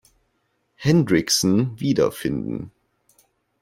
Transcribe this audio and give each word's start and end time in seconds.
Hendrickson 0.81 1.79
wiederfinden. 1.79 2.71